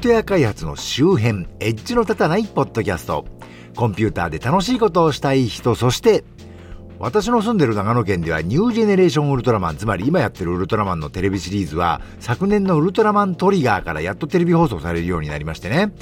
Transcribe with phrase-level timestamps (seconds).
[0.00, 3.26] フトウェア開発の周辺、エッジの立たないポッドキャスト。
[3.76, 6.24] コンピューターで楽しいことをしたい人、そして
[6.98, 15.92] 私の住んでる長野県ではニュージェネレーションウルトラマン、つまり今やってるウルトラマンのテレビシリーズは昨年のウルトラマントリガーからやっとテレビ放送されるようになりましてね。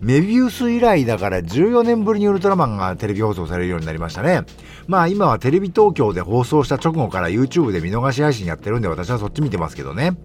[0.00, 4.42] メビウス以来だから14年ぶりにウルトラマンがテレビ放送されるようになりましたね。
[4.86, 10.16] まあ今はテレビ東京で放送した直後から YouTube で見逃し配信やってるんで私はそっち見てますけどね。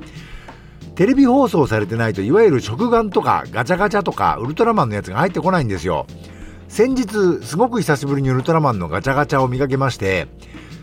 [0.95, 6.05] テレビ放送されてないといわゆる食玩とかガチャガチャとかウルトラマンのやつが入ってこないんですよ。
[6.67, 10.27] 先日、すごく久しぶりにウルトラマンのガチャガチャを見かけまして、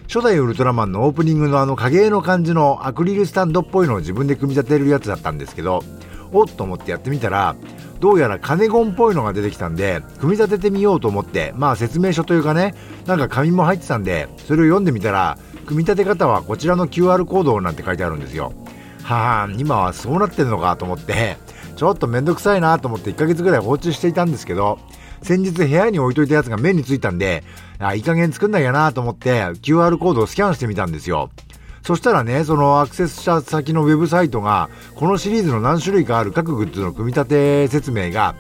[0.07, 5.83] 初代ウルトラマンのオープニングのあの影絵の感じのアクリルスタンドっぽいのを自分で組み立てるやつだったんですけど、
[6.33, 7.57] おっと思ってやってみたら、
[8.01, 12.75] どうやらカネゴンっぽいのが出てきたんで、組み立ててみようと思って、まあ説明書というかね、
[13.07, 18.53] なんか紙も入ってたんで、それを読んでみたら、組み立て方はこちらの QR コードなんて書いてあるんですよ。
[19.15, 21.37] はあ、今はそうなってるのかと思って、
[21.77, 24.79] ちょっとめんどくさいなと思って1ヶ月ぐらい放置していたんですけど、
[25.23, 27.43] 先日部屋に置いといたやつが目についたんで、
[27.79, 31.31] あ、いい加減作んなきゃなと思って QR コードをスキャンしてみたんですよ。
[31.83, 38.35] そしたらね、そのアクセスした先のウェブサイトが、このシリーズの何種類かある各グッズの組み立て説明が、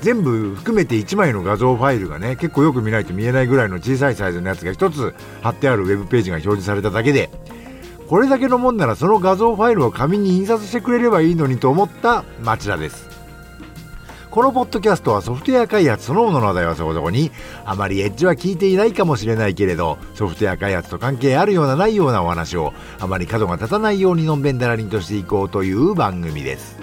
[0.00, 7.30] 全部含めて1枚の画像ファイルがね、結構よく見ないと見えないぐらいの小さいサイズのやつが1つ貼ってあるウェブページが表示されただけで、
[8.08, 13.14] これだけのもんならその画像ファイルを紙に印刷してくれればいいのにと思った町田です。
[14.34, 17.30] このポッドキャストはソフトウェア開発そのものの話題はそこそこに、
[17.64, 26.80] あまりエッジは聞いていないかもしれないけれど、ソフトウェア開発と関係あるようなないようなお話を、あまり角が立たないようにのんべんだらりんとしていこうという番組です。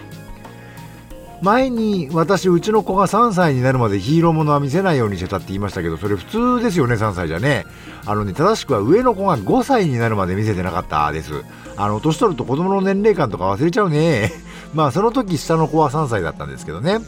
[1.42, 6.26] 前に私、うちの子が3歳になるまでヒーローものは見せないようにしてたって言いましたけど、それ普
[6.60, 7.66] 通ですよね、3歳じゃね。
[8.06, 11.44] あのね、正しくは上の子が5歳になるまで見せてなかったです。
[11.78, 14.32] あの、年取ると子供の年齢感とか忘れちゃうね。
[14.76, 17.00] まあ、その時下の子は3歳だったんですけどね。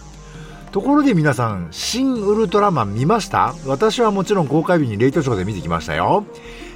[0.72, 3.54] ところで皆さん、新ウルトラマン見ました？
[3.68, 6.26] 私はもちろん公開日にレイトショーで見てきましたよ。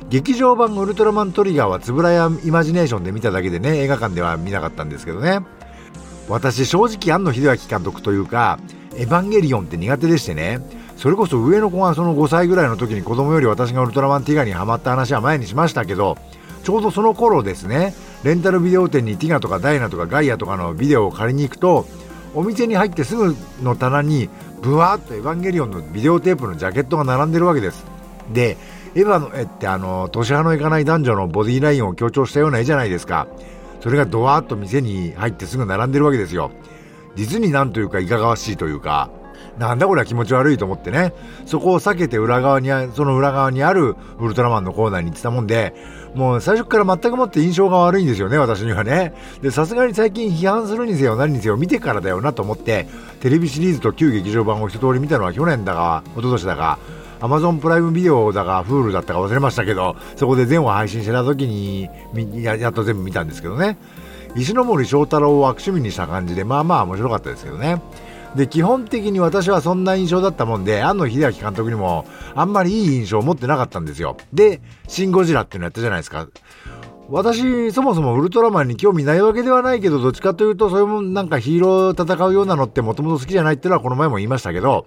[0.09, 5.39] 劇場版ウルトラマントリガーはつぶらやイマジネーションで見ただけでね、映画館では見なかったんですけどね。
[6.27, 8.59] 私正直庵野秀明監督というか、
[8.95, 10.59] エヴァンゲリオンって苦手でしてね、
[10.97, 16.17] それこそ上の子がその5歳ぐらいの時に子供より私がウルトラマンティガにハマった話は前にしましたけど、
[16.63, 17.93] ちょうどその頃ですね、
[18.23, 21.85] レンタルビデオ店にティガとかダイナとかガイアとかのビデオを借りに行くと、
[22.33, 24.29] お店に入ってすぐの棚に
[24.61, 27.85] ブワーッとエヴァンゲリオンのビデオテープのジャケットが並んでるわけです。
[28.33, 28.57] で
[28.95, 33.27] エヴァの絵ってあの年派のいかない男女のボディラインを強調したような絵じゃないですか。
[33.79, 36.51] それがドワーッと店に入ってすぐ並んでるわけですよ。
[37.15, 39.09] 実になんというかいかがわしいというか。
[39.57, 41.13] なんだこれは気持ち悪いと思ってね、
[41.45, 45.73] そこを避けて裏側に、その裏側にあるウルトラマンのコーナーに行ってたもんで、
[46.13, 49.15] もう最初から全くもって印象が悪いんですよね、私にはね。
[49.41, 52.87] で、さすがに最近批判するにせよ何にせよ見てからだよなと思って、
[53.19, 56.77] テレビシリーズと旧劇場版を一通り見たのは去年だか、一昨年だか、
[57.19, 61.89] アマゾンプライムビデオだか、フールだったか忘れましたけど、そこで全話配信してた時に
[62.43, 63.77] や、やっと全部見たんですけどね。
[64.35, 67.81] 石森章太郎を悪趣味にした感じで、まあまあ面白かったですけどね。
[68.35, 74.17] で、基本的に私はそんな印象だったもんで、庵野秀明監督にもあんまりいい印象を持ってなかったんですよ。
[74.31, 76.27] で、シン・ゴジラっていうのやったじゃないですか。
[77.09, 84.85] 私、そもそもウルトラマンに興味ないわけではないけど、どっちかというと、そういうもんなんかヒーロー戦うようなのってもともと好きじゃないっていうのはこの前も言いましたけど、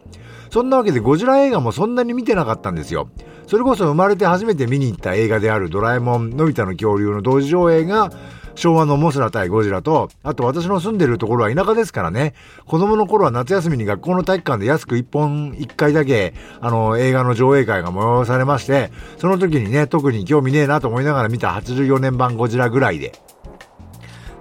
[0.51, 3.09] そんなわけでゴジラ映画もそんなに見てなかったんですよ。
[3.47, 8.13] それこそ生まれて初めて見に行った映画であるドラえもん、のび太の恐竜の同時上映が、
[8.55, 12.35] 昭和のモスラ対ゴジラと、あと私の住んでるところは田舎ですからね、
[12.67, 23.13] 子供の頃は夏休みに学校の体育館で安く1本1回だけ、あの、映画の上映会が催されまして、その時にね、特に興味ねえなと思いながら見た84年版ゴジラぐらいで、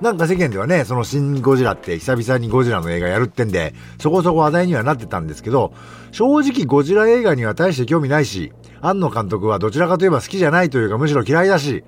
[0.01, 5.73] なんか世間ではね、その新ゴジラって久々にゴジラの映画やるってんで、そこそこ話題にはなってたんですけど、
[6.11, 11.83] 正直ゴジラ映画には大して興味ないし、庵野監督はどちらかといえば好きじゃないというかむしろ嫌いだし、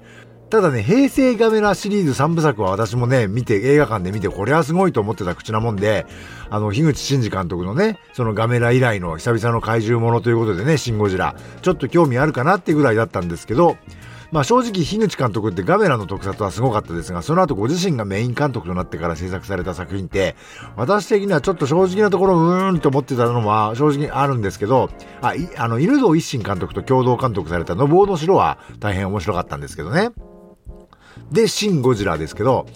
[0.52, 6.06] ただね、平成ガメラシリーズ3部作は私もね、見て、映画館で見て、これはすごいと思ってた口なもんで、
[6.50, 13.78] あの、樋口真嗣監督のね、そのガメラ以来の久々の怪獣ものということでね、シン・ゴジラ、ちょっと興味あるかなってぐらいだったんですけど、
[14.34, 20.36] まあ正直、樋口監督ってガメラの特撮はすごかったですが、その後ご自身がメイン監督となってから制作された作品って、
[20.76, 24.90] 私的にはちょっと正直なところ、うーんと思ってたのは正直あるんですけど、
[25.22, 30.12] あ、いあの、犬堂一心監督と共同監督されたのぼうの城は大変面白かったんですけどね。
[31.32, 32.68] で、シン・ゴジラですけど、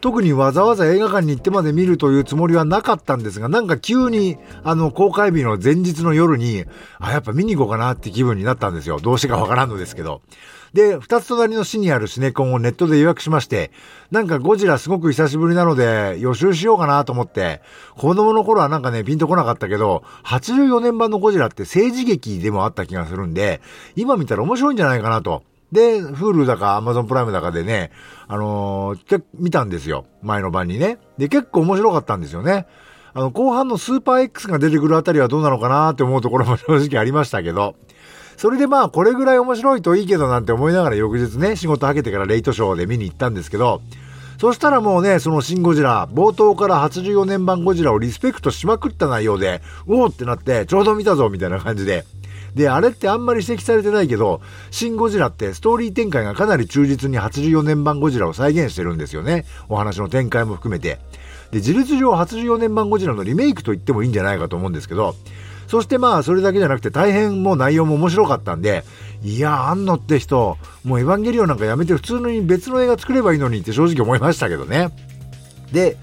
[0.00, 6.64] 特にわざわざ映画館に行ってまで見るというつもりはなかったんですが、なんか急に、あの、公開日の前日の夜に、
[6.98, 9.00] あ、やっぱ見に行こうかなって気分になったんですよ。
[9.00, 10.20] どうしてかわからんのですけど。
[10.74, 13.70] で、二つ隣の市にあるシネコンをネットで予約しまして、
[14.10, 17.62] なんかゴジラすごく久しぶりなので予習しようかなと思って、
[17.96, 23.60] 子供の頃はなんかね、ピンとこなかったけど、84年版のゴジラって政治劇でもあった気がするんで、
[23.96, 25.42] 今見たら面白いんじゃないかなと。
[25.72, 27.90] で、Hulu だか Amazon プライムだかでね、
[28.28, 30.06] あのー、見たんですよ。
[30.22, 30.98] 前の晩にね。
[31.18, 32.66] で、結構面白かったんですよね。
[33.14, 37.74] あの、後半のスーパー X が出てくるあたりはどうなのかなって思うところも正直ありましたけど、
[38.36, 43.80] それでまあ、これぐらい面白いといいけどなんて思いながら翌日ね、仕事はけてからレイトショーで見に行ったんですけど、
[44.38, 52.04] そしたらもうね、そのシン・ゴジラ、冒頭から84年版ゴジラをリスペクトしまくった内容で、おおってなって、ちょうど見たぞみたいな感じで。
[52.56, 59.44] で、あれってあんまり指摘されてないけど、シン・ゴジラってストーリー展開がかなり忠実に84年版ゴジラを再現してるんですよね。
[59.68, 60.98] お話の展開も含めて。
[61.50, 65.14] で、事実上84年版ゴジラのリメイクと言ってもいいんじゃないかと思うんですけど、
[65.68, 68.84] そしてまあ、それだけじゃなくて大変もう内容も面白かったんで、
[69.22, 74.88] いや、あんのって人、もうエヴァンゲリオンなんかやめて普通に別の映画作ればいいのにって正直思いましたけどね。
[75.72, 75.98] で、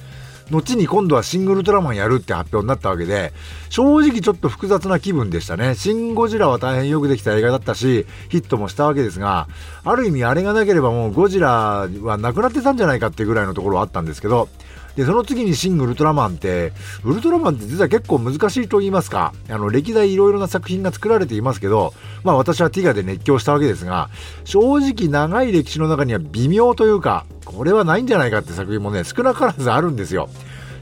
[0.54, 3.34] 後に今度はシングルトラマンやるって発表になったわけで、
[3.70, 5.74] 正直ちょっと複雑な気分でしたね。
[5.74, 9.48] シン・ゴジラは大変よくできた映画だったし、ヒットもしたわけですが、
[9.84, 14.48] ある意味あれがなければもうゴジラはなくなってたんじゃないかってぐらいのところはあったんですけど、
[14.96, 16.72] で、その次にシン・ウルトラマンって、
[17.04, 21.94] ウルトラマンって実は結構難しいと言いますか、あの、歴代いろいろな作品が作られていますけど、
[22.24, 24.10] まあ私はティガで熱狂したわけですが、
[24.44, 30.30] 正直長い歴史の中には微妙というか、これはないんじゃないかって作品もね、少なからずあるんですよ。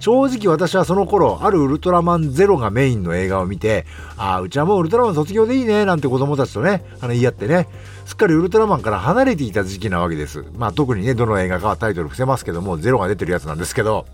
[0.01, 3.85] 正直私はその頃、あるウルトラマンゼロがメインの映画を見て、
[4.17, 7.69] ああ、うちはもうウルトラマン卒業でいいね、なんて子供たちとね、あの言い合ってね、
[8.05, 10.43] すっかりウルトラマンから離れていた時期なわけです。
[10.57, 14.07] まあ特にね、どの映画かはタイトル伏せますけども、ゼロが出てるやつなんですけど、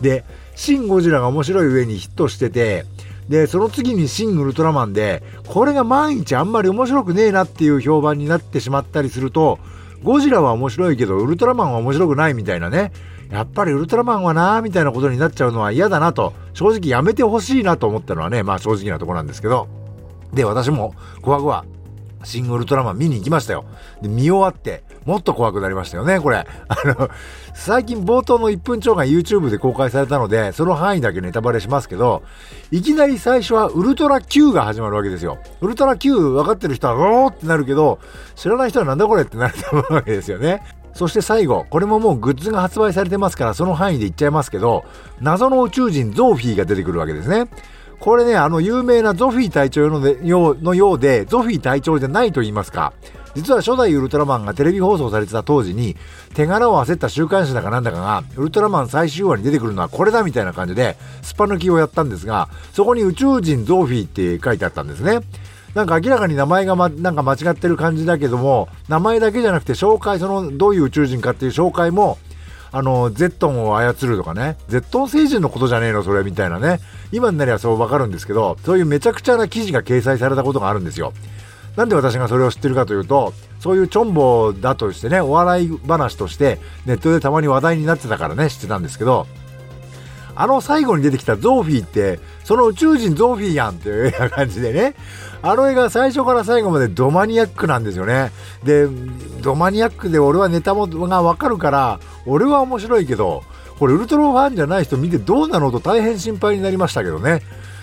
[0.00, 0.24] で、
[0.54, 2.86] シン・ゴジラが面白い上にヒットしてて、
[3.28, 9.58] で、その次にシン・ウルトラマンで、これが毎日あんまり面白くねえなっていう評判になってしまったりすると、
[10.04, 12.92] ゴジラは面白いけど、ウルトラマンは面白くないみたいなね、
[13.32, 19.68] やっぱりウルトラマンはなーみたいなことになっちゃうのは嫌だなと、正直やめてほしいなと思ったのはね、まあ正直なとこなんですけど。
[20.34, 21.64] で、私も、こわごわ、
[22.24, 23.64] シングルトラマン見に行きましたよ。
[24.02, 26.36] で、見終わって、もっと怖くなりましたよね、これ。
[26.36, 26.46] あ
[26.84, 27.08] の、
[27.54, 32.22] 最近冒頭の1分超が YouTube で公開されたので、その範囲だけネタバレしますけど、
[32.70, 35.38] いきなり最初はウルトラ Q が始まるわけですよ。
[35.62, 37.98] ウルトラ Q 分かってる人は、おーってなるけど、
[38.34, 40.81] 知らない人はなんだこれってなると思うわけですよね。
[40.94, 44.84] そして最後、これももうグッズが発売されてますからその範囲で言っちゃいますけど、
[45.20, 47.48] 謎の宇宙人ゾーフィーが出てくるわけですね。
[47.98, 52.92] これね、あの有名なゾフィー隊長のでようのようで、ゾフィー隊長じゃないと言いますか。
[53.34, 55.96] 実は初代ウルトラマンがテレビ放送されてた当時に、
[56.34, 65.20] 手柄を焦った週刊誌だかなんだかが、ウルトラマン最終話に出てくるのはこれだみたいな感じで、スパ抜きをやったんですが、そこに宇宙人ゾーフィーって書いてあったんですね。
[65.74, 72.18] なんか明らかに名前が、ま、なんか間違ってる感じだけども、名前だけじゃなくて紹介、その、どういう宇宙人かっていう紹介も、
[72.72, 76.80] あの、ゼットンを操るとかね、ゼットン星人のことじゃねえの、それ、みたいなね。
[77.10, 81.12] 今になりゃそうわかるんですけど、そういうめちゃくちゃな記事が掲載されたことがあるんですよ。
[81.76, 89.26] なんで私がそれを知ってるかというと、そういうチョンボだとしてね、お笑い話としてネットでたまに話題になってたからね、知ってたんですけど、
[90.34, 94.94] あの最後に出てきたゾーフィーって、その宇宙人ゾーフィーやんっていうような感じでね、
[95.42, 98.32] あの映画最初から最後までドマニアックなんですよね。
[98.64, 98.86] で、
[99.42, 103.42] ドマニアックで俺はネタもがわかるから、俺は面白いけど、
[103.78, 107.42] これウルトラファンじゃない人見てどうなのと大変心配になりましたけどね。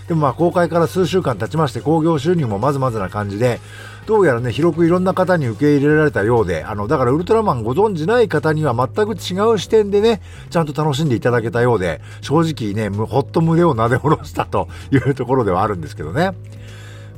[0.09, 3.59] でもまあ公開から数週間経ちまして興行収入もまずまずな感じで、
[4.07, 16.31] どうやらね、広くいろんな方に受け入れられたようで、あの、だからウルトラマンご存じない方には全く違う視点でね、ちゃんと楽しんでいただけたようで、正直ね、ほっと胸をなで下ろしたというところではあるんですけどね。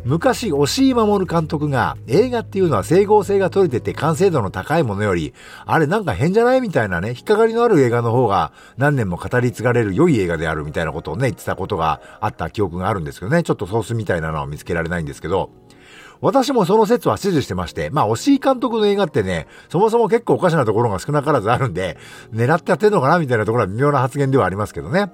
[0.04, 5.34] 昔、押井守監督が映画っていうのは整合性が取れてて完成度の高いものより、
[5.66, 15.52] あれなんか変じゃないみたいなね、引っかかりのある映画の方が何年も語り継がれる良い映画であるみたいなことをね、言ってたことがあった記憶があるんですけどね、ちょっとソースみたいなのは見つけられないんですけど、
[16.20, 21.98] 私もその説は支持してまして、まあ、押井監督の映画ってね、そもそも結構おかしなところが少なからずあるんで、
[22.32, 25.12] 狙ってやってんのかなみたいなところは微妙な発言ではありますけどね。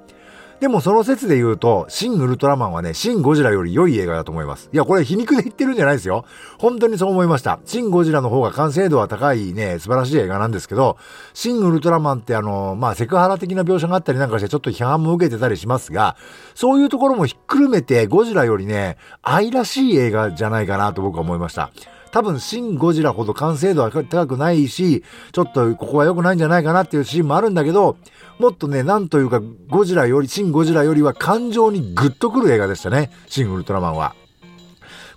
[0.60, 4.72] でもその説で言うと、シン・ウルトラマンはね、シン・ゴジラより良い映画だと思います。
[4.74, 6.26] いや、これ皮肉で言ってるんじゃないですよ。
[6.58, 7.60] 本当にそう思いました。
[7.66, 10.98] シン・ゴジラの方が完成度は高いね、素晴らしい映画なんですけど、
[11.36, 16.16] シン・ウルトラマンってあの、まあ、セクハラ的な描写があったりなんかしてちょっと批判も受けてたりしますが、
[16.56, 21.70] そういうところもひっくるめて、ゴジラよりね、愛らしい映画じゃないかなと僕は思いました。
[22.12, 27.98] 多分、シン・ゴジラほど完成度は高くないし、ちょっとここは良くないんじゃないかなっていうシーンもあるんだけど、
[28.40, 33.12] もっとね、なんというか、ゴジラより、シン・ゴジラよりは感情にグッとくる映画でしたね。
[33.28, 34.14] シン・ウルトラマンは。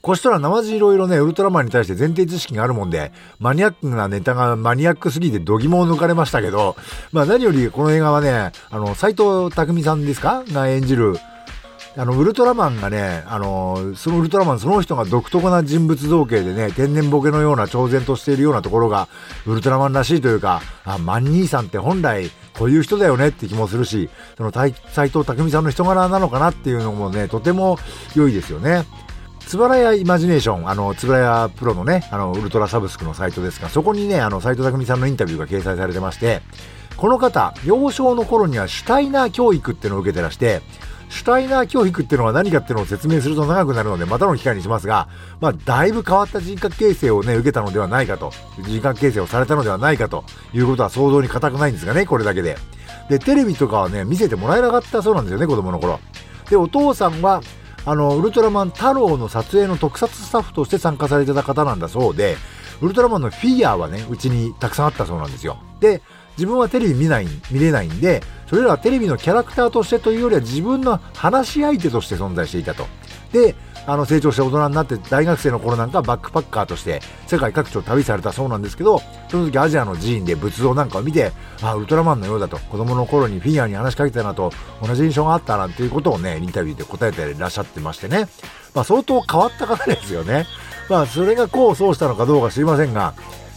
[0.03, 6.75] こしたら生地いろいろね、ウルトラマンに対して前提知識があるもんで、マニアックなネタがマニアックすぎて度肝を抜かれましたけど、
[7.13, 10.43] まあ何よりこの映画はね、あの、斎藤匠さんですか？
[10.53, 11.19] が演じる、
[11.97, 19.09] あの、ウルトラマンがね、あの、そのウルトラマンその人が独特な人物造形でね、天然ボケのような超然としているようなところが、
[19.45, 24.73] ウルトラマンらしいというか、あ、マン兄さんって本来こういう人だよねって気もするし、その斎
[25.09, 27.77] 藤匠さんの人柄なのかなっていうのもね、とても
[28.15, 28.85] 良いですよね。
[29.41, 36.41] つばらやイマジネーション、あの、つばらやプロのね、あの、ウルトラサブスクのサイトですが、そこにね、あの、斎藤匠さんのインタビューが掲載されてまして、
[36.97, 40.63] この方、幼少の頃にはシュタイナー教育っていうのを受けてらして、
[41.11, 45.09] シュタイナー教育っていうのは何かっていうのを説明すると長くなるので、またの機会にしますが、
[45.41, 48.33] まあ、だいぶ変わった人格形成をね、受けたのではないかと、
[48.65, 50.25] 人格形成をされたのではないかと
[50.55, 52.57] いうことは想像に難くないんですがね、これだけで。
[53.09, 55.99] で、テレビとかはね、見せてもらえなかったそうなんですよね、子供の頃。
[56.49, 57.43] で、お父さんは、
[57.85, 62.37] あの、ウルトラマン太郎の撮影の特撮スタッフとして参加されてた方なんだそうで、
[62.81, 65.59] ウルトラマンのフィギュアはね、うちにたくさんあったそうなんですよ。
[65.81, 66.03] で、
[66.41, 72.87] 自分はテレビ見ない、見れないんで、それらはテレビのキャラクターとしてというよりは自分の話し相手として存在していたと。
[73.31, 73.55] で、
[73.87, 81.31] あの成長して大人になって大学生の頃なんかバックパッカーとして世界各地を旅されたそうなんですけど、その時アジアの寺院で仏像なんかを見て、
[81.61, 84.51] あ、ウルトラマンのようだと、子供の頃にフィギュアに話しかけたなと
[84.83, 88.27] 同じ印象があったなんていうことをね、インタビューで答えていらっしゃってましてね。
[88.75, 90.47] まあ相当変わった方ですよね。
[90.89, 93.13] まあそれが功を奏したのかどうか知りませんが、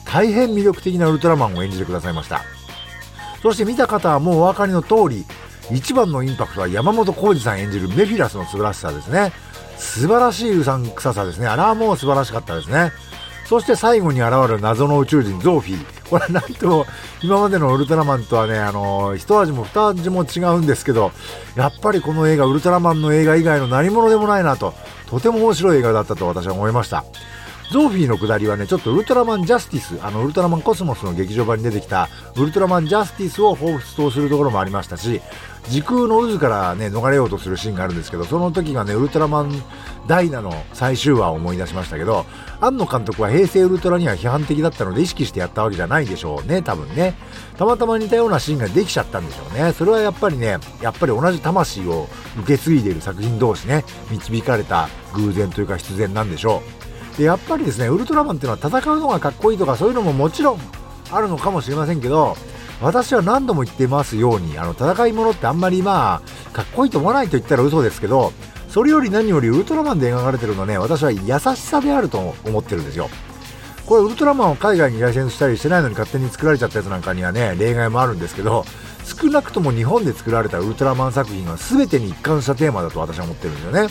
[0.06, 2.42] 大変魅力的なウルトラマンを演じてくださいました。
[3.44, 5.26] そして見た方はもうお分かりの通り、
[5.70, 9.34] 一番のインパクトは山本浩二さん演じるメフィラスの素晴らしさですね。
[9.78, 11.48] 素晴らしいうさんくささですね。
[11.48, 12.94] あれはもう素晴らしかったですね。
[13.46, 16.10] そして最後に現れる謎の宇宙人ゾーフィー。
[16.10, 16.86] これはなんと
[17.22, 21.12] 今までのウルトラマンとはね、あの、一味も二味も違うんですけど、
[21.58, 24.74] やっぱりこの映画、ウルトラマンの映画以外の何者でもないなと、
[25.10, 27.04] とても面白い映画だったと私は思いました。
[27.72, 35.22] ゾーフィーの下りはね、ちょっとウルトラマンジャスティス、あの、ウルトラマンコスモスの劇場版に出てきた、ウルトラマンジャスティスを彷彿とするところもありましたし、
[35.70, 39.64] 時空の渦からね、逃れようとするシーンがあるんですけど、その時がね、ウルトラマン
[40.08, 42.26] ダイナの最終話を思い出しましたけど、
[42.60, 47.16] 庵野監督は平成ウルトラには批判的だったので意識してやったわけじゃないでしょうね、多分ね。
[47.58, 49.74] たまたま似たようなシーンができちゃったんでしょうね。
[49.74, 56.83] それはやっぱりね、やっぱり同じ魂を受け継いでいる作品同士ね、導かれた偶然というか必然なんでしょう。
[57.18, 60.60] で、やっぱりですね、ウルトラマンっていうのは戦うのがかっこいいとかそういうのももちろん
[61.12, 62.36] あるのかもしれませんけど、
[62.82, 68.34] 私は何度も言ってますように、あの、戦い物ってあんまりまあ、かっこいいと思わないと言ったら嘘ですけど、
[68.68, 73.10] それより何よりウルトラマンで描かれてるのね、私は優しさであると思ってるんですよ。
[73.86, 78.66] これウルトラマンを海外にライセンスしたりしてないのに勝手に作られちゃったやつなんかにはね、例外もあるんですけど、
[79.04, 83.88] 少なくとも日本で作られたウルトラマン作品は全てに一貫したテーマだと私は思ってるんですよね。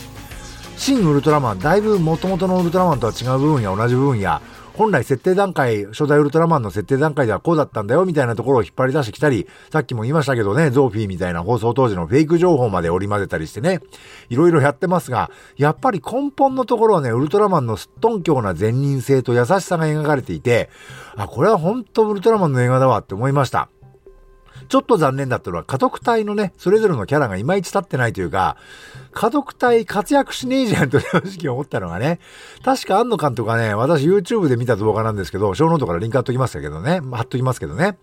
[0.77, 4.41] 新ウルトラマン、だいぶ元々のウルトラマンとは違う部分や同じ部分や、
[4.73, 13.81] 本来設定段階、初代ウルトラマンの設定段階ではこうだったんだよみたいなところを引っ張り出してきたり、さっきも言いましたけどね、ゾーフィーみたいな放送当時のフェイク情報まで織り交ぜたりしてね、
[14.29, 20.69] いろいろやってますが、やっぱり根本のところはね、ウルトラマンのすっとんきょうな善人性と優しさが描かれていて、
[21.15, 23.69] あ、これは本当ウルトラマンの映画だわって思いました。
[24.69, 28.57] ちょっと残念だったのは、禍特対のね、それぞれのキャラがいまいち立ってないというか、
[29.13, 32.19] 禍特対活躍しねえじゃんと正直思ったのがね、
[32.63, 37.97] 確か庵野監督がね、私 YouTube で見た動画なんですけど、ショーノートからリンク貼っときますけどね、貼っときますけどね、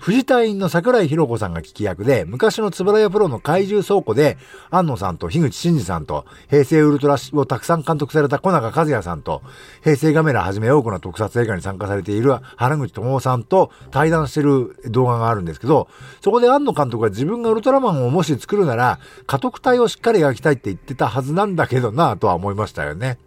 [0.00, 4.38] フジ隊員の桜井浩子さんが聞き役で、昔のつぶらやプロの怪獣倉庫で、
[4.70, 9.42] 安野さんと樋口真嗣さんと、平成ウルトラをたくさん監督された小中和也さんと、
[9.82, 15.88] 平成ガメラはじめ多くの特撮映画に参加されている原口智夫さんと対談してる動画があるんですけど、
[16.20, 23.18] そこで安野監督が自分がウルトラマンをもし作るなら、家督隊をしっかり描きたいって言ってたはずなんだけどなぁとは思いましたよね。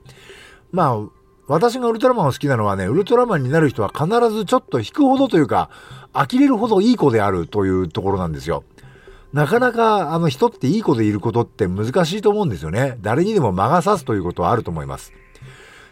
[0.72, 1.08] まあ、
[1.48, 5.70] 私がウルトラマンを好きなのはね、ウルトラマンになる人は必ずちょっと引くほどというか、
[6.14, 8.64] 呆れるほどいい子であるというところなんですよ。
[9.34, 12.98] なかなかあの人っていい子でいることって難しいと思うんですよね。
[13.02, 15.14] 誰にでも魔が差すということはあると思います。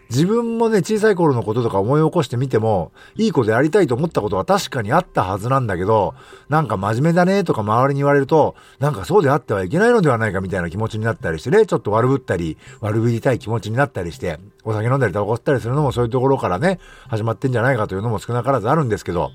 [0.10, 6.16] 自分もね、小さい頃のこととか思い起こしてみても、いい子でありたいと思ったことは確かにあったはずなんだけど、
[6.50, 19.32] なんか真面目だねとか周りに言われると、なんかそうであってはいけないのではないかみたいな気持ちになったりしてね、ちょっと悪ぶったり、悪ぶりたい気持ちになったりして、お酒飲んだりタバコ吸ったりするのもそういうところからね、始まってんじゃないかというのも少なからずあるんですけど、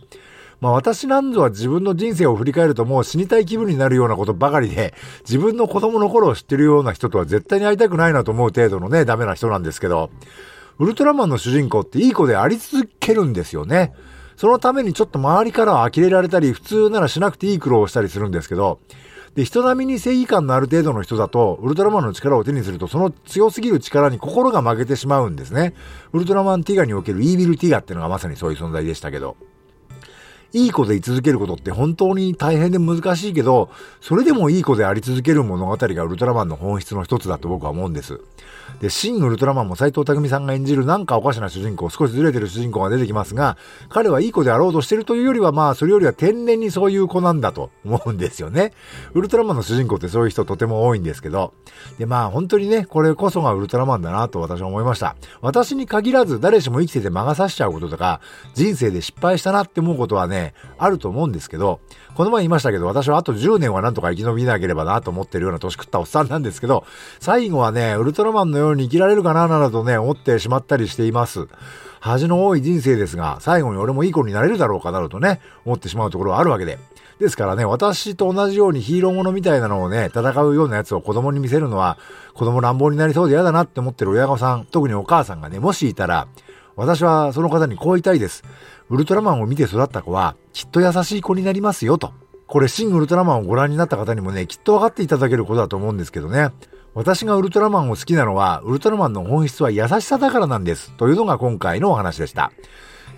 [0.60, 10.10] まあ私なんぞは自分の人生を振り返るともう死にたい気分になるようなことばかりで、自分の子供の頃を知ってるような人とは絶対に会いたくないなと思う程度のね、ダメな人なんですけど、
[10.78, 13.92] ウルトラマンの主人公っていい子であり続けるんですよね。
[14.36, 18.80] そのためにちょっと周りからは呆れられたり、普通ならしなくていい苦労をしたりするんですけど、
[19.34, 25.74] で、人並みに正義感のある程度の人だと、ウルトラマンの力を手にすると、その強すぎる力に心が負けてしまうんですね。
[26.12, 29.36] ウルトラマンティガにおけるイービルティガっていうのがまさにそういう存在でしたけど。
[30.54, 33.70] いい子で居続けることって本当に大変で難しいけど、
[34.00, 38.20] それでもいい子であり続ける物語がウルトラマンの本質の一つだと僕は思うんです。
[38.80, 43.56] で、新ウルトラマンも斎藤匠さんが演じるなんかおかしな主人公、少しずれてる主人公が出てきますが、
[43.88, 48.72] 彼はいい子であろうとしてるというよりは、まあ、それよりは天然にそういう子なんだと思うんですよね。
[49.12, 51.52] ウルトラマンの主人公ってそういう人とても多いんですけど、
[51.98, 55.16] で、まあ、本当にね、これこそがウルトラマンだなと私は思いました。
[55.40, 58.20] 私に限らず誰しも生きてて魔が差しちゃうこととか、
[58.54, 60.43] 人生で失敗したなって思うことはね、
[60.76, 61.80] あると思うんですけど、
[62.14, 66.84] この前言いましたけど、私はあと10年はなんとか生き延びなければなと思ってるような年食ったおっさんなんですけど、
[67.20, 71.46] 最後はね、ウルトラマンのように生きられるかななどとね、思ってしまったりしています。
[72.00, 76.78] 恥の多い人生ですが、最後に俺もいい子になれるだろうかなどとね、思ってしまうところはあるわけで。
[77.18, 81.96] ですからね、私と同じようにヒーローものみたいなのをね、戦うようなやつを子供に見せるのは、
[82.34, 86.26] 子供乱暴になりそうで嫌だなって思ってる親御さん、特にお母さんがね、もしいたら、
[86.76, 88.44] 私はその方にこう言いたいです。
[88.90, 92.12] ウルトラマンを見て育った子は、きっと優しい子になりますよと。
[92.46, 96.50] これ、シン・ウルトラマンをご覧になった方にもね、きっとわかっていただけることだと思うんですけどね。
[96.94, 100.92] 私がウルトラマンを好きなのは、ウルトラマンの本質は優しさだからなんです。
[100.96, 102.52] というのが今回のお話でした。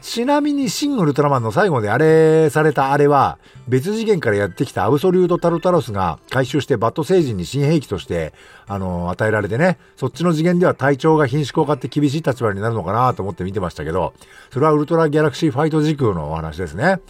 [0.06, 8.32] ちなみに、シン・ウルトラマンの最後であれされたあれは、別次元からやってきたアブソリュート・タルタロスが回収してバット星人に新兵器として、
[8.68, 14.14] あの、与えられてね、そっちの次元では隊長が品種効果って厳しい立場になるのかなと思って見てましたけど、
[14.50, 17.00] それはウルトラギャラクシーファイト時空のお話ですね。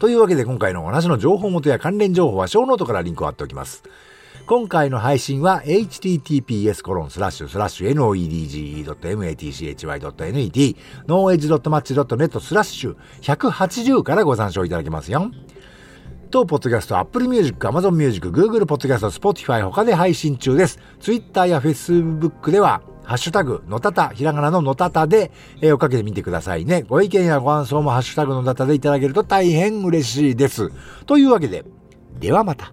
[0.00, 3.84] というわけで今回のお話の情報元や関連情報はショーノートからリンクを貼っておきます。
[4.46, 10.76] 今回の配信は https コロンスラッシュスラッシュ noedge.matchy.net
[11.08, 15.32] noedge.match.net スラッシュ180からご参照いただけますよ。
[16.30, 20.78] 当ポッドキャスト、Apple Music、Amazon Music、Google ポッドキャスト、Spotify 他で配信中です。
[21.00, 26.82] Twitter や Facebook では、ハッシュタグ、のたた、ひらがなののたたで、えー、追っかけてみてくださいね。
[26.82, 30.70] ご意見やご感想もハッシュタグのたたでいただけると大変嬉しいです。
[31.06, 31.64] というわけで、
[32.20, 32.72] ではまた。